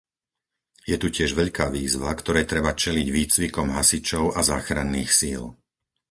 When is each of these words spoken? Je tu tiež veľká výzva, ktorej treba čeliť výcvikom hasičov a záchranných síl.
Je 0.91 0.97
tu 1.01 1.07
tiež 1.15 1.31
veľká 1.41 1.65
výzva, 1.75 2.09
ktorej 2.21 2.45
treba 2.51 2.71
čeliť 2.83 3.05
výcvikom 3.17 3.67
hasičov 3.77 4.25
a 4.37 4.41
záchranných 4.51 5.11
síl. 5.19 5.43